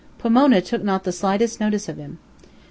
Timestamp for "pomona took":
0.17-0.83